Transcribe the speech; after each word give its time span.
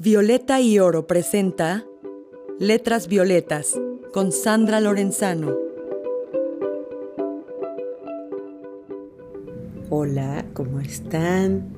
Violeta 0.00 0.60
y 0.60 0.78
Oro 0.78 1.08
presenta 1.08 1.84
Letras 2.60 3.08
Violetas 3.08 3.74
con 4.12 4.30
Sandra 4.30 4.78
Lorenzano. 4.78 5.56
Hola, 9.90 10.46
¿cómo 10.54 10.78
están? 10.78 11.74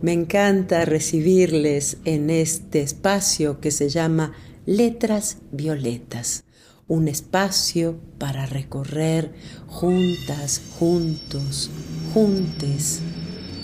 Me 0.00 0.12
encanta 0.12 0.84
recibirles 0.84 1.98
en 2.04 2.30
este 2.30 2.82
espacio 2.82 3.58
que 3.58 3.72
se 3.72 3.88
llama 3.88 4.32
Letras 4.64 5.38
Violetas, 5.50 6.44
un 6.86 7.08
espacio 7.08 7.96
para 8.18 8.46
recorrer 8.46 9.32
juntas, 9.66 10.62
juntos, 10.78 11.72
juntes 12.14 13.02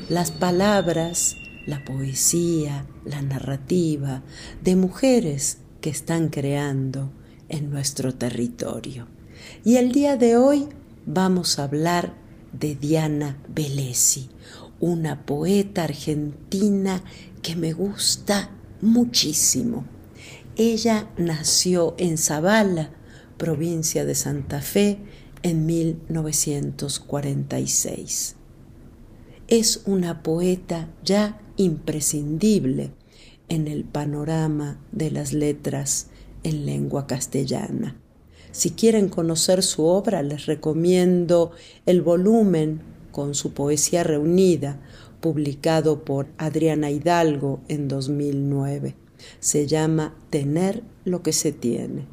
las 0.09 0.33
palabras, 0.33 1.37
la 1.67 1.85
poesía, 1.85 2.87
la 3.05 3.21
narrativa 3.23 4.23
de 4.63 4.77
mujeres 4.77 5.59
que 5.81 5.91
están 5.91 6.29
creando 6.29 7.11
en 7.49 7.71
nuestro 7.71 8.15
territorio. 8.15 9.09
Y 9.65 9.77
el 9.77 9.91
día 9.93 10.17
de 10.17 10.37
hoy 10.37 10.69
vamos 11.07 11.59
a 11.59 11.65
hablar 11.65 12.15
de 12.53 12.75
Diana 12.75 13.39
Velesi, 13.49 14.31
una 14.81 15.27
poeta 15.27 15.85
argentina 15.85 17.03
que 17.43 17.55
me 17.57 17.73
gusta 17.73 18.51
muchísimo. 18.81 19.85
Ella 20.57 21.09
nació 21.17 21.95
en 21.99 22.19
Zavala, 22.19 22.91
provincia 23.39 24.05
de 24.05 24.15
Santa 24.15 24.61
Fe, 24.61 24.99
en 25.43 25.65
1946. 25.67 28.37
Es 29.53 29.83
una 29.85 30.23
poeta 30.23 30.89
ya 31.05 31.39
imprescindible 31.59 32.93
en 33.51 33.69
el 33.69 33.85
panorama 33.85 34.81
de 34.93 35.11
las 35.11 35.35
letras 35.35 36.07
en 36.43 36.65
lengua 36.65 37.07
castellana. 37.07 38.01
Si 38.51 38.71
quieren 38.71 39.11
conocer 39.11 39.63
su 39.63 39.85
obra, 39.85 40.23
les 40.23 40.47
recomiendo 40.47 41.51
el 41.85 42.01
volumen 42.01 42.81
con 43.11 43.35
su 43.35 43.53
poesía 43.53 44.03
reunida, 44.05 44.81
publicado 45.21 46.03
por 46.03 46.29
Adriana 46.39 46.91
Hidalgo 46.91 47.61
en 47.69 47.89
2009. 47.89 48.97
Se 49.39 49.67
llama 49.67 50.17
Tener 50.31 50.83
lo 51.05 51.23
que 51.23 51.35
se 51.35 51.53
tiene. 51.53 52.07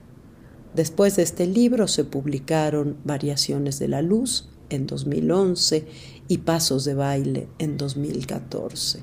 Después 0.75 1.16
de 1.16 1.23
este 1.23 1.47
libro 1.47 1.88
se 1.88 2.03
publicaron 2.03 2.97
Variaciones 3.06 3.80
de 3.80 3.88
la 3.88 4.02
Luz 4.02 4.50
en 4.69 4.88
2011 4.88 5.88
y 6.30 6.38
Pasos 6.38 6.85
de 6.85 6.94
Baile 6.94 7.49
en 7.58 7.75
2014. 7.75 9.02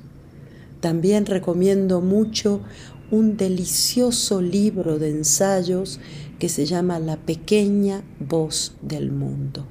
También 0.79 1.27
recomiendo 1.27 2.01
mucho 2.01 2.61
un 3.11 3.37
delicioso 3.37 4.41
libro 4.41 4.97
de 4.97 5.09
ensayos 5.09 5.99
que 6.39 6.49
se 6.49 6.65
llama 6.65 6.99
La 6.99 7.17
pequeña 7.17 8.03
voz 8.19 8.75
del 8.81 9.11
mundo. 9.11 9.67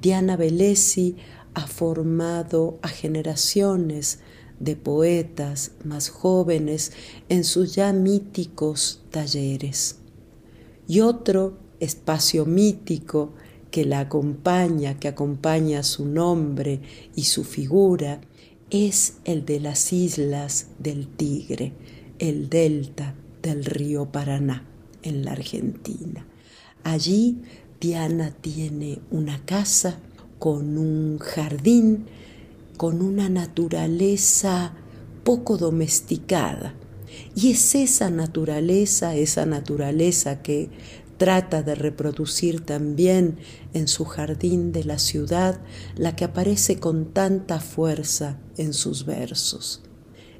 Diana 0.00 0.36
Velesi 0.36 1.16
ha 1.54 1.66
formado 1.66 2.78
a 2.82 2.88
generaciones 2.88 4.20
de 4.60 4.76
poetas 4.76 5.72
más 5.84 6.10
jóvenes 6.10 6.92
en 7.28 7.44
sus 7.44 7.74
ya 7.74 7.92
míticos 7.92 9.02
talleres. 9.10 9.96
Y 10.86 11.00
otro 11.00 11.58
espacio 11.80 12.44
mítico 12.44 13.32
que 13.78 13.84
la 13.84 14.00
acompaña, 14.00 14.98
que 14.98 15.06
acompaña 15.06 15.84
su 15.84 16.04
nombre 16.04 16.80
y 17.14 17.22
su 17.22 17.44
figura, 17.44 18.20
es 18.70 19.18
el 19.24 19.44
de 19.44 19.60
las 19.60 19.92
islas 19.92 20.66
del 20.80 21.06
Tigre, 21.06 21.74
el 22.18 22.48
delta 22.48 23.14
del 23.40 23.64
río 23.64 24.10
Paraná 24.10 24.66
en 25.04 25.24
la 25.24 25.30
Argentina. 25.30 26.26
Allí 26.82 27.36
Diana 27.80 28.32
tiene 28.32 28.98
una 29.12 29.44
casa 29.44 30.00
con 30.40 30.76
un 30.76 31.18
jardín, 31.18 32.06
con 32.76 33.00
una 33.00 33.28
naturaleza 33.28 34.74
poco 35.22 35.56
domesticada. 35.56 36.74
Y 37.36 37.52
es 37.52 37.76
esa 37.76 38.10
naturaleza, 38.10 39.14
esa 39.14 39.46
naturaleza 39.46 40.42
que 40.42 40.68
trata 41.18 41.62
de 41.62 41.74
reproducir 41.74 42.64
también 42.64 43.38
en 43.74 43.88
su 43.88 44.04
jardín 44.04 44.72
de 44.72 44.84
la 44.84 44.98
ciudad 44.98 45.60
la 45.96 46.16
que 46.16 46.24
aparece 46.24 46.80
con 46.80 47.12
tanta 47.12 47.60
fuerza 47.60 48.40
en 48.56 48.72
sus 48.72 49.04
versos. 49.04 49.82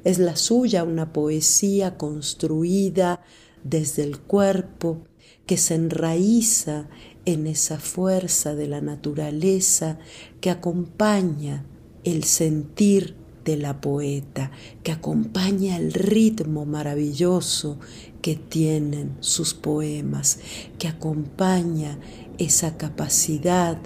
Es 0.05 0.19
la 0.19 0.37
suya 0.37 0.85
una 0.85 1.13
poesía 1.13 1.99
construida 1.99 3.21
desde 3.65 4.05
el 4.05 4.19
cuerpo 4.19 5.05
que 5.45 5.57
se 5.57 5.75
enraiza 5.75 6.89
en 7.25 7.47
esa 7.47 7.79
fuerza 7.79 8.55
de 8.55 8.69
la 8.69 8.81
naturaleza 8.81 9.99
que 10.41 10.51
acompaña 10.51 11.67
el 12.05 12.25
sentir 12.25 13.18
de 13.49 13.57
la 13.57 13.81
poeta, 13.81 14.51
que 14.83 14.93
acompaña 14.93 15.79
el 15.79 15.95
ritmo 15.95 16.67
maravilloso 16.67 17.79
que 18.21 18.37
tienen 18.37 19.17
sus 19.21 19.55
poemas, 19.55 20.39
que 20.79 20.87
acompaña 20.87 21.99
esa 22.37 22.77
capacidad 22.77 23.79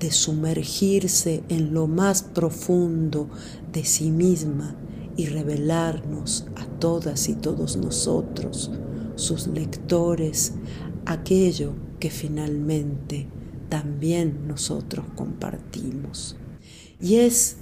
de 0.00 0.10
sumergirse 0.10 1.44
en 1.50 1.74
lo 1.74 1.86
más 1.86 2.22
profundo 2.22 3.28
de 3.74 3.84
sí 3.84 4.10
misma 4.10 4.74
y 5.18 5.26
revelarnos 5.26 6.46
a 6.56 6.64
todas 6.64 7.28
y 7.28 7.34
todos 7.34 7.76
nosotros, 7.76 8.70
sus 9.16 9.48
lectores, 9.48 10.54
aquello 11.04 11.74
que 12.00 12.08
finalmente 12.08 13.28
también 13.68 14.48
nosotros 14.48 15.04
compartimos. 15.14 16.36
Y 17.02 17.16
es 17.16 17.58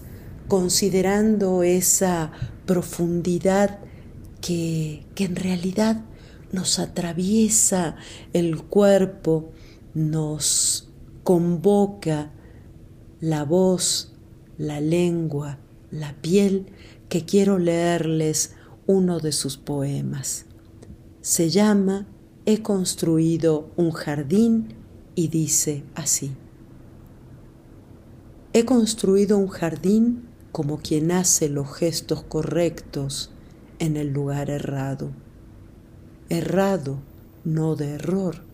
considerando 0.52 1.62
esa 1.62 2.30
profundidad 2.66 3.78
que, 4.42 5.06
en 5.16 5.34
realidad 5.34 6.04
nos 6.52 6.78
atraviesa 6.78 7.96
el 8.34 8.62
cuerpo, 8.62 9.50
nos 9.94 10.90
convoca 11.24 12.32
la 13.18 13.44
voz, 13.44 14.12
la 14.58 14.82
lengua, 14.82 15.56
la 15.90 16.12
piel, 16.20 16.66
que 17.08 17.24
quiero 17.24 17.58
leerles 17.58 18.54
uno 18.86 19.20
de 19.20 19.32
sus 19.32 19.56
poemas. 19.56 20.44
Se 21.22 21.48
llama 21.48 22.06
He 22.44 22.60
construido 22.60 23.70
un 23.76 23.92
jardín 23.92 24.74
y 25.14 25.28
dice 25.28 25.82
así. 25.94 26.36
He 28.52 28.66
construido 28.66 29.38
un 29.38 29.48
jardín 29.48 30.28
como 30.52 30.78
quien 30.78 31.10
hace 31.10 31.48
los 31.48 31.74
gestos 31.74 32.22
correctos 32.22 33.30
en 33.78 33.96
el 33.96 34.12
lugar 34.12 34.50
errado. 34.50 35.10
Errado 36.28 37.00
no 37.44 37.74
de 37.74 37.92
error, 37.92 38.44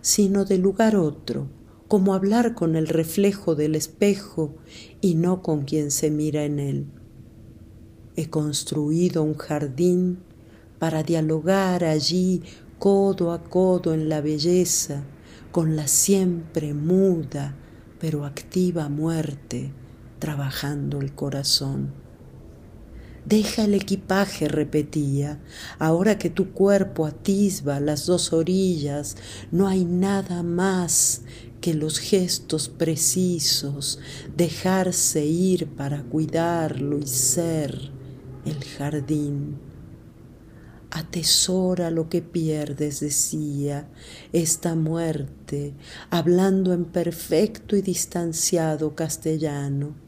sino 0.00 0.44
de 0.44 0.58
lugar 0.58 0.96
otro, 0.96 1.48
como 1.88 2.12
hablar 2.12 2.54
con 2.54 2.74
el 2.76 2.88
reflejo 2.88 3.54
del 3.54 3.76
espejo 3.76 4.56
y 5.00 5.14
no 5.14 5.42
con 5.42 5.64
quien 5.64 5.90
se 5.90 6.10
mira 6.10 6.44
en 6.44 6.58
él. 6.58 6.86
He 8.16 8.28
construido 8.28 9.22
un 9.22 9.34
jardín 9.34 10.18
para 10.78 11.02
dialogar 11.02 11.84
allí 11.84 12.42
codo 12.78 13.32
a 13.32 13.44
codo 13.44 13.94
en 13.94 14.08
la 14.08 14.20
belleza, 14.20 15.04
con 15.52 15.76
la 15.76 15.86
siempre 15.86 16.74
muda 16.74 17.54
pero 18.00 18.26
activa 18.26 18.88
muerte 18.88 19.72
trabajando 20.24 21.02
el 21.02 21.14
corazón. 21.14 21.92
Deja 23.26 23.64
el 23.64 23.74
equipaje, 23.74 24.48
repetía. 24.48 25.38
Ahora 25.78 26.16
que 26.16 26.30
tu 26.30 26.52
cuerpo 26.52 27.04
atisba 27.04 27.78
las 27.78 28.06
dos 28.06 28.32
orillas, 28.32 29.18
no 29.52 29.68
hay 29.68 29.84
nada 29.84 30.42
más 30.42 31.24
que 31.60 31.74
los 31.74 31.98
gestos 31.98 32.70
precisos, 32.70 33.98
dejarse 34.34 35.26
ir 35.26 35.66
para 35.66 36.02
cuidarlo 36.04 36.98
y 36.98 37.06
ser 37.06 37.90
el 38.46 38.64
jardín. 38.64 39.58
Atesora 40.90 41.90
lo 41.90 42.08
que 42.08 42.22
pierdes, 42.22 43.00
decía, 43.00 43.90
esta 44.32 44.74
muerte, 44.74 45.74
hablando 46.08 46.72
en 46.72 46.86
perfecto 46.86 47.76
y 47.76 47.82
distanciado 47.82 48.94
castellano. 48.94 50.03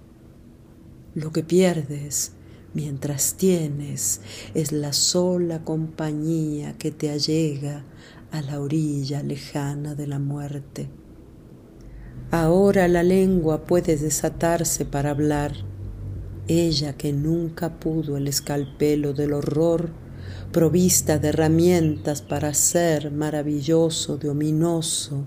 Lo 1.17 1.33
que 1.33 1.43
pierdes 1.43 2.33
mientras 2.75 3.37
tienes 3.39 4.21
es 4.53 4.71
la 4.71 4.93
sola 4.93 5.65
compañía 5.65 6.77
que 6.77 6.91
te 6.91 7.09
allega 7.09 7.87
a 8.33 8.43
la 8.43 8.61
orilla 8.61 9.23
lejana 9.23 9.95
de 9.95 10.07
la 10.09 10.19
muerte. 10.19 10.91
Ahora 12.31 12.87
la 12.87 13.03
lengua 13.03 13.65
puede 13.65 13.97
desatarse 13.97 14.85
para 14.85 15.09
hablar, 15.09 15.55
ella 16.49 16.99
que 16.99 17.15
nunca 17.15 17.81
pudo 17.81 18.19
el 18.19 18.29
escalpelo 18.29 19.15
del 19.15 19.33
horror, 19.33 19.89
provista 20.53 21.19
de 21.19 21.29
herramientas 21.29 22.21
para 22.21 22.53
ser 22.53 23.11
maravilloso 23.11 24.19
de 24.19 24.29
ominoso, 24.29 25.25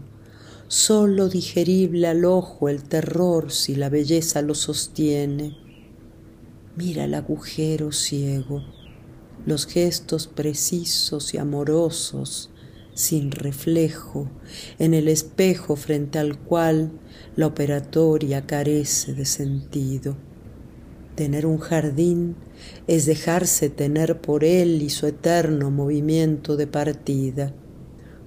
solo 0.68 1.30
digerible 1.30 2.06
al 2.06 2.26
ojo 2.26 2.70
el 2.70 2.84
terror 2.84 3.52
si 3.52 3.74
la 3.74 3.90
belleza 3.90 4.44
lo 4.44 4.54
sostiene. 4.54 5.69
Mira 6.80 7.04
el 7.04 7.14
agujero 7.14 7.92
ciego, 7.92 8.64
los 9.46 9.68
gestos 9.68 10.28
precisos 10.28 11.34
y 11.34 11.38
amorosos, 11.38 12.52
sin 12.94 13.32
reflejo, 13.32 14.30
en 14.78 14.94
el 14.94 15.10
espejo 15.10 15.76
frente 15.76 16.20
al 16.20 16.40
cual 16.40 16.94
la 17.36 17.48
operatoria 17.48 18.46
carece 18.46 19.14
de 19.14 19.26
sentido. 19.26 20.16
Tener 21.16 21.46
un 21.46 21.58
jardín 21.58 22.38
es 22.88 23.06
dejarse 23.06 23.70
tener 23.70 24.22
por 24.22 24.46
él 24.46 24.82
y 24.82 24.90
su 24.90 25.06
eterno 25.06 25.72
movimiento 25.72 26.56
de 26.56 26.68
partida. 26.68 27.54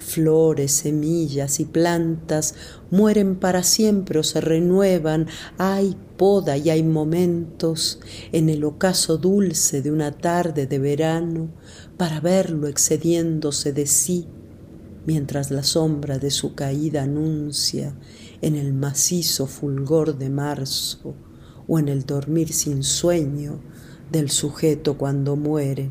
Flores, 0.02 0.72
semillas 0.72 1.60
y 1.60 1.64
plantas 1.64 2.54
mueren 2.90 3.36
para 3.36 3.62
siempre 3.62 4.18
o 4.18 4.22
se 4.22 4.40
renuevan, 4.40 5.28
hay 5.58 5.96
poda 6.18 6.56
y 6.56 6.70
hay 6.70 6.82
momentos 6.82 8.00
en 8.32 8.48
el 8.48 8.64
ocaso 8.64 9.16
dulce 9.16 9.80
de 9.80 9.90
una 9.90 10.12
tarde 10.12 10.66
de 10.66 10.78
verano 10.78 11.48
para 11.96 12.20
verlo 12.20 12.66
excediéndose 12.66 13.72
de 13.72 13.86
sí, 13.86 14.26
mientras 15.06 15.50
la 15.50 15.62
sombra 15.62 16.18
de 16.18 16.30
su 16.30 16.54
caída 16.54 17.04
anuncia 17.04 17.94
en 18.42 18.56
el 18.56 18.74
macizo 18.74 19.46
fulgor 19.46 20.18
de 20.18 20.28
marzo 20.28 21.14
o 21.68 21.78
en 21.78 21.88
el 21.88 22.04
dormir 22.04 22.52
sin 22.52 22.82
sueño 22.82 23.60
del 24.10 24.30
sujeto 24.30 24.98
cuando 24.98 25.36
muere, 25.36 25.90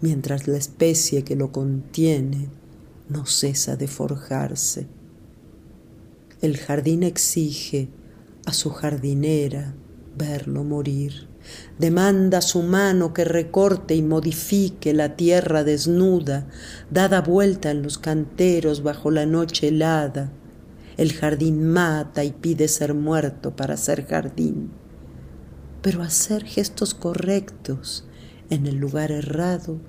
mientras 0.00 0.48
la 0.48 0.56
especie 0.56 1.24
que 1.24 1.36
lo 1.36 1.52
contiene 1.52 2.61
no 3.12 3.26
cesa 3.26 3.76
de 3.76 3.88
forjarse. 3.88 4.88
El 6.40 6.56
jardín 6.56 7.02
exige 7.02 7.90
a 8.46 8.52
su 8.52 8.70
jardinera 8.70 9.74
verlo 10.16 10.64
morir. 10.64 11.28
Demanda 11.78 12.40
su 12.40 12.62
mano 12.62 13.12
que 13.12 13.24
recorte 13.24 13.94
y 13.94 14.02
modifique 14.02 14.94
la 14.94 15.16
tierra 15.16 15.64
desnuda, 15.64 16.48
dada 16.90 17.20
vuelta 17.20 17.70
en 17.70 17.82
los 17.82 17.98
canteros 17.98 18.82
bajo 18.82 19.10
la 19.10 19.26
noche 19.26 19.68
helada. 19.68 20.32
El 20.96 21.12
jardín 21.12 21.66
mata 21.66 22.24
y 22.24 22.32
pide 22.32 22.68
ser 22.68 22.94
muerto 22.94 23.54
para 23.54 23.76
ser 23.76 24.06
jardín 24.06 24.70
pero 25.82 26.02
hacer 26.02 26.44
gestos 26.44 26.94
correctos 26.94 28.04
en 28.48 28.66
el 28.66 28.76
lugar 28.76 29.10
errado 29.10 29.80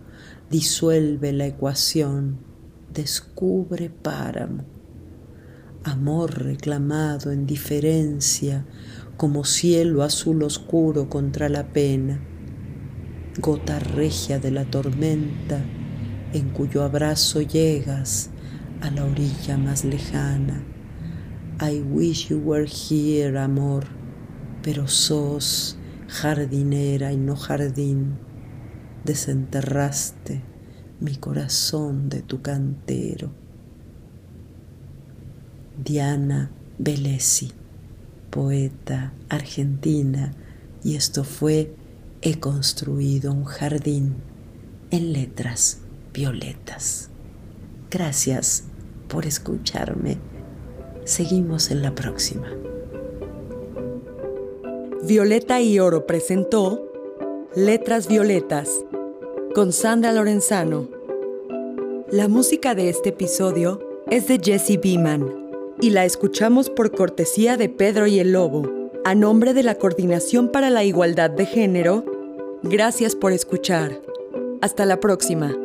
disuelve 0.49 1.31
la 1.31 1.45
ecuación, 1.45 2.39
descubre 2.93 3.89
páramo. 3.89 4.63
Amor 5.83 6.43
reclamado 6.43 7.31
en 7.31 7.45
diferencia 7.45 8.65
como 9.17 9.43
cielo 9.43 10.03
azul 10.03 10.43
oscuro 10.43 11.09
contra 11.09 11.49
la 11.49 11.73
pena, 11.73 12.21
gota 13.39 13.79
regia 13.79 14.39
de 14.39 14.51
la 14.51 14.65
tormenta 14.65 15.59
en 16.33 16.49
cuyo 16.49 16.83
abrazo 16.83 17.41
llegas 17.41 18.29
a 18.81 18.91
la 18.91 19.05
orilla 19.05 19.57
más 19.57 19.83
lejana. 19.83 20.63
I 21.59 21.81
wish 21.81 22.29
you 22.29 22.37
were 22.39 22.67
here, 22.67 23.37
amor, 23.39 23.85
pero 24.61 24.87
sos 24.87 25.77
jardinera 26.07 27.11
y 27.11 27.17
no 27.17 27.35
jardín, 27.35 28.17
desenterraste 29.03 30.52
mi 31.03 31.17
corazón 31.17 32.07
de 32.09 32.21
tu 32.21 32.41
cantero. 32.41 33.29
Diana 35.83 36.49
Belesi, 36.77 37.51
poeta 38.29 39.13
argentina, 39.29 40.33
y 40.83 40.95
esto 40.95 41.23
fue 41.23 41.75
He 42.21 42.39
construido 42.39 43.33
un 43.33 43.43
jardín 43.43 44.15
en 44.91 45.11
letras 45.11 45.79
violetas. 46.13 47.09
Gracias 47.91 48.63
por 49.09 49.25
escucharme. 49.25 50.17
Seguimos 51.03 51.69
en 51.69 51.81
la 51.81 51.93
próxima. 51.93 52.47
Violeta 55.05 55.59
y 55.59 55.79
Oro 55.79 56.07
presentó 56.07 56.89
Letras 57.57 58.07
Violetas 58.07 58.69
con 59.53 59.71
Sandra 59.71 60.11
Lorenzano. 60.11 60.87
La 62.09 62.27
música 62.27 62.73
de 62.73 62.89
este 62.89 63.09
episodio 63.09 63.79
es 64.09 64.27
de 64.27 64.39
Jesse 64.43 64.79
Beeman 64.81 65.31
y 65.79 65.91
la 65.91 66.05
escuchamos 66.05 66.69
por 66.71 66.91
cortesía 66.91 67.55
de 67.55 67.69
Pedro 67.69 68.07
y 68.07 68.19
el 68.19 68.31
Lobo. 68.33 68.89
A 69.05 69.13
nombre 69.13 69.53
de 69.53 69.63
la 69.63 69.75
Coordinación 69.75 70.49
para 70.49 70.69
la 70.69 70.83
Igualdad 70.83 71.29
de 71.29 71.45
Género, 71.45 72.03
gracias 72.63 73.15
por 73.15 73.31
escuchar. 73.31 74.01
Hasta 74.61 74.85
la 74.85 74.99
próxima. 74.99 75.55